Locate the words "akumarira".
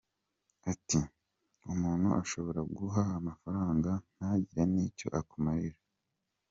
5.19-5.79